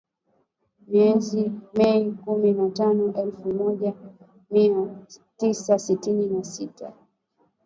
Mwezi 0.89 1.41
Mei, 1.77 2.03
kumi 2.19 2.49
na 2.53 2.69
tano 2.69 3.13
,elfu 3.13 3.53
moja 3.53 3.93
mia 4.51 4.97
tisa 5.37 5.79
sitini 5.79 6.25
na 6.27 6.43
sita 6.43 6.93